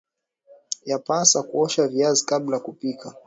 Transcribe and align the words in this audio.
yapaasa 0.85 1.43
kuosha 1.43 1.87
viazi 1.87 2.25
kabla 2.25 2.55
ya 2.55 2.59
kupika 2.63 3.15